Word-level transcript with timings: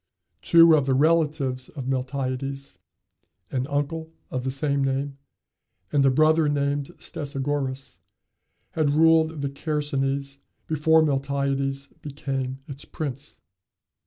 Two 0.41 0.75
of 0.75 0.87
the 0.87 0.95
relatives 0.95 1.69
of 1.69 1.85
Miltiades 1.87 2.79
an 3.51 3.67
uncle 3.67 4.11
of 4.31 4.43
the 4.43 4.49
same 4.49 4.83
name, 4.83 5.19
and 5.91 6.03
a 6.03 6.09
brother 6.09 6.49
named 6.49 6.89
Stesagoras 6.97 7.99
had 8.71 8.89
ruled 8.89 9.43
the 9.43 9.49
Chersonese 9.51 10.39
before 10.65 11.03
Miltiades 11.03 11.89
became 12.01 12.63
its 12.67 12.83
prince. 12.83 13.41